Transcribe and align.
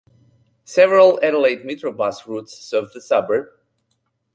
Several 0.65 1.19
Adelaide 1.23 1.63
Metro 1.63 1.91
bus 1.91 2.25
routes 2.25 2.57
serve 2.57 2.91
the 2.91 2.99
suburb. 2.99 3.49